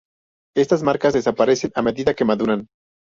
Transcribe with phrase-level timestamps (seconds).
[0.57, 2.65] Estas marcas desaparecen a medida que maduran.